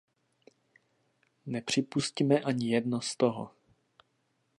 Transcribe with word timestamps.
Nepřipusťme 1.45 2.39
ani 2.39 2.73
jedno 2.73 3.01
z 3.01 3.15
toho. 3.15 3.51